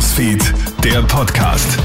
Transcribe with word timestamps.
Newsfeed, 0.00 0.54
der 0.82 1.02
Podcast. 1.02 1.78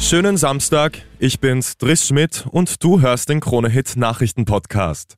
Schönen 0.00 0.36
Samstag, 0.36 0.98
ich 1.20 1.38
bin's 1.38 1.76
Driss 1.78 2.08
Schmidt 2.08 2.44
und 2.50 2.82
du 2.82 3.00
hörst 3.00 3.28
den 3.28 3.38
Kronehit 3.38 3.96
Nachrichten 3.96 4.46
Podcast. 4.46 5.16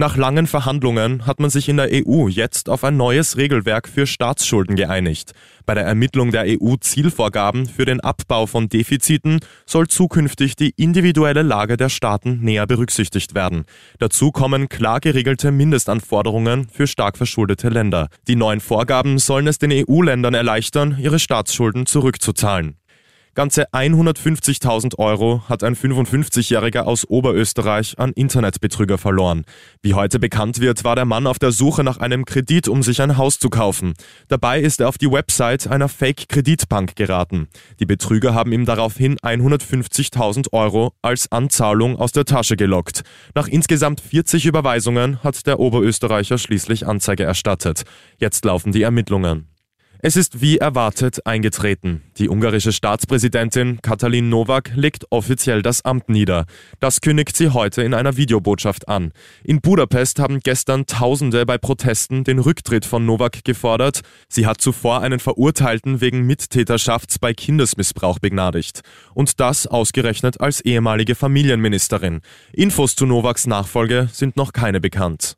Nach 0.00 0.16
langen 0.16 0.46
Verhandlungen 0.46 1.26
hat 1.26 1.40
man 1.40 1.50
sich 1.50 1.68
in 1.68 1.76
der 1.76 1.88
EU 1.90 2.28
jetzt 2.28 2.68
auf 2.68 2.84
ein 2.84 2.96
neues 2.96 3.36
Regelwerk 3.36 3.88
für 3.88 4.06
Staatsschulden 4.06 4.76
geeinigt. 4.76 5.32
Bei 5.66 5.74
der 5.74 5.86
Ermittlung 5.86 6.30
der 6.30 6.44
EU-Zielvorgaben 6.46 7.66
für 7.66 7.84
den 7.84 7.98
Abbau 7.98 8.46
von 8.46 8.68
Defiziten 8.68 9.40
soll 9.66 9.88
zukünftig 9.88 10.54
die 10.54 10.72
individuelle 10.76 11.42
Lage 11.42 11.76
der 11.76 11.88
Staaten 11.88 12.38
näher 12.42 12.68
berücksichtigt 12.68 13.34
werden. 13.34 13.64
Dazu 13.98 14.30
kommen 14.30 14.68
klar 14.68 15.00
geregelte 15.00 15.50
Mindestanforderungen 15.50 16.68
für 16.68 16.86
stark 16.86 17.16
verschuldete 17.16 17.68
Länder. 17.68 18.06
Die 18.28 18.36
neuen 18.36 18.60
Vorgaben 18.60 19.18
sollen 19.18 19.48
es 19.48 19.58
den 19.58 19.72
EU-Ländern 19.72 20.34
erleichtern, 20.34 20.96
ihre 21.00 21.18
Staatsschulden 21.18 21.86
zurückzuzahlen. 21.86 22.76
Ganze 23.38 23.70
150.000 23.70 24.98
Euro 24.98 25.44
hat 25.48 25.62
ein 25.62 25.76
55-Jähriger 25.76 26.80
aus 26.80 27.08
Oberösterreich 27.08 27.96
an 27.96 28.10
Internetbetrüger 28.10 28.98
verloren. 28.98 29.44
Wie 29.80 29.94
heute 29.94 30.18
bekannt 30.18 30.60
wird, 30.60 30.82
war 30.82 30.96
der 30.96 31.04
Mann 31.04 31.28
auf 31.28 31.38
der 31.38 31.52
Suche 31.52 31.84
nach 31.84 31.98
einem 31.98 32.24
Kredit, 32.24 32.66
um 32.66 32.82
sich 32.82 33.00
ein 33.00 33.16
Haus 33.16 33.38
zu 33.38 33.48
kaufen. 33.48 33.94
Dabei 34.26 34.60
ist 34.60 34.80
er 34.80 34.88
auf 34.88 34.98
die 34.98 35.08
Website 35.08 35.68
einer 35.68 35.88
Fake-Kreditbank 35.88 36.96
geraten. 36.96 37.46
Die 37.78 37.86
Betrüger 37.86 38.34
haben 38.34 38.50
ihm 38.50 38.64
daraufhin 38.64 39.16
150.000 39.18 40.52
Euro 40.52 40.90
als 41.00 41.30
Anzahlung 41.30 41.94
aus 41.94 42.10
der 42.10 42.24
Tasche 42.24 42.56
gelockt. 42.56 43.02
Nach 43.36 43.46
insgesamt 43.46 44.00
40 44.00 44.46
Überweisungen 44.46 45.22
hat 45.22 45.46
der 45.46 45.60
Oberösterreicher 45.60 46.38
schließlich 46.38 46.88
Anzeige 46.88 47.22
erstattet. 47.22 47.84
Jetzt 48.18 48.44
laufen 48.44 48.72
die 48.72 48.82
Ermittlungen. 48.82 49.46
Es 50.00 50.14
ist 50.14 50.40
wie 50.40 50.58
erwartet 50.58 51.26
eingetreten. 51.26 52.02
Die 52.18 52.28
ungarische 52.28 52.72
Staatspräsidentin 52.72 53.80
Katalin 53.82 54.28
Nowak 54.28 54.70
legt 54.76 55.06
offiziell 55.10 55.60
das 55.60 55.84
Amt 55.84 56.08
nieder. 56.08 56.46
Das 56.78 57.00
kündigt 57.00 57.36
sie 57.36 57.48
heute 57.48 57.82
in 57.82 57.94
einer 57.94 58.16
Videobotschaft 58.16 58.88
an. 58.88 59.10
In 59.42 59.60
Budapest 59.60 60.20
haben 60.20 60.38
gestern 60.38 60.86
Tausende 60.86 61.44
bei 61.46 61.58
Protesten 61.58 62.22
den 62.22 62.38
Rücktritt 62.38 62.84
von 62.84 63.04
Nowak 63.06 63.44
gefordert. 63.44 64.02
Sie 64.28 64.46
hat 64.46 64.60
zuvor 64.60 65.00
einen 65.00 65.18
Verurteilten 65.18 66.00
wegen 66.00 66.26
Mittäterschafts 66.26 67.18
bei 67.18 67.34
Kindesmissbrauch 67.34 68.20
begnadigt. 68.20 68.82
Und 69.14 69.40
das 69.40 69.66
ausgerechnet 69.66 70.40
als 70.40 70.60
ehemalige 70.60 71.16
Familienministerin. 71.16 72.20
Infos 72.52 72.94
zu 72.94 73.04
Nowaks 73.04 73.48
Nachfolge 73.48 74.08
sind 74.12 74.36
noch 74.36 74.52
keine 74.52 74.80
bekannt. 74.80 75.37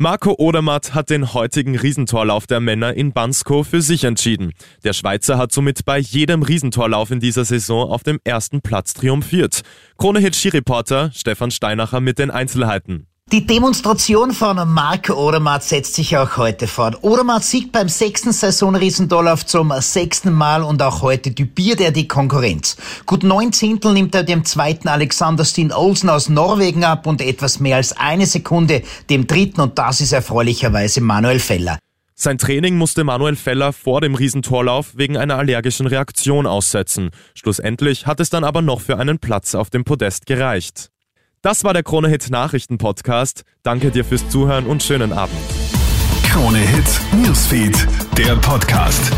Marco 0.00 0.36
Odermatt 0.38 0.94
hat 0.94 1.10
den 1.10 1.34
heutigen 1.34 1.76
Riesentorlauf 1.76 2.46
der 2.46 2.60
Männer 2.60 2.94
in 2.94 3.12
Bansko 3.12 3.64
für 3.64 3.82
sich 3.82 4.04
entschieden. 4.04 4.52
Der 4.84 4.92
Schweizer 4.92 5.38
hat 5.38 5.50
somit 5.50 5.84
bei 5.84 5.98
jedem 5.98 6.44
Riesentorlauf 6.44 7.10
in 7.10 7.18
dieser 7.18 7.44
Saison 7.44 7.90
auf 7.90 8.04
dem 8.04 8.20
ersten 8.22 8.60
Platz 8.60 8.94
triumphiert. 8.94 9.62
Krone-Hit-Ski-Reporter 9.98 11.10
Stefan 11.12 11.50
Steinacher 11.50 11.98
mit 11.98 12.20
den 12.20 12.30
Einzelheiten. 12.30 13.08
Die 13.30 13.46
Demonstration 13.46 14.32
von 14.32 14.56
Marco 14.72 15.12
Odermatt 15.12 15.62
setzt 15.62 15.96
sich 15.96 16.16
auch 16.16 16.38
heute 16.38 16.66
fort. 16.66 17.02
Odermatt 17.02 17.44
siegt 17.44 17.72
beim 17.72 17.90
sechsten 17.90 18.32
Saisonriesendorlauf 18.32 19.44
zum 19.44 19.70
sechsten 19.80 20.32
Mal 20.32 20.62
und 20.62 20.80
auch 20.80 21.02
heute 21.02 21.32
dübiert 21.32 21.82
er 21.82 21.90
die 21.90 22.08
Konkurrenz. 22.08 22.78
Gut 23.04 23.24
neun 23.24 23.52
Zehntel 23.52 23.92
nimmt 23.92 24.14
er 24.14 24.24
dem 24.24 24.46
zweiten 24.46 24.88
Alexander 24.88 25.44
Steen 25.44 25.72
Olsen 25.72 26.08
aus 26.08 26.30
Norwegen 26.30 26.84
ab 26.84 27.06
und 27.06 27.20
etwas 27.20 27.60
mehr 27.60 27.76
als 27.76 27.94
eine 27.94 28.24
Sekunde 28.24 28.80
dem 29.10 29.26
dritten 29.26 29.60
und 29.60 29.78
das 29.78 30.00
ist 30.00 30.12
erfreulicherweise 30.12 31.02
Manuel 31.02 31.38
Feller. 31.38 31.78
Sein 32.14 32.38
Training 32.38 32.78
musste 32.78 33.04
Manuel 33.04 33.36
Feller 33.36 33.74
vor 33.74 34.00
dem 34.00 34.14
Riesentorlauf 34.14 34.96
wegen 34.96 35.18
einer 35.18 35.36
allergischen 35.36 35.86
Reaktion 35.86 36.46
aussetzen. 36.46 37.10
Schlussendlich 37.34 38.06
hat 38.06 38.20
es 38.20 38.30
dann 38.30 38.44
aber 38.44 38.62
noch 38.62 38.80
für 38.80 38.98
einen 38.98 39.18
Platz 39.18 39.54
auf 39.54 39.68
dem 39.68 39.84
Podest 39.84 40.24
gereicht. 40.24 40.90
Das 41.42 41.62
war 41.62 41.72
der 41.72 41.84
Krone-Hit 41.84 42.30
Nachrichten 42.30 42.78
Podcast. 42.78 43.44
Danke 43.62 43.90
dir 43.90 44.04
fürs 44.04 44.28
Zuhören 44.28 44.66
und 44.66 44.82
schönen 44.82 45.12
Abend. 45.12 45.38
Krone 46.24 46.58
Hit 46.58 47.00
Newsfeed, 47.12 47.86
der 48.16 48.34
Podcast. 48.36 49.12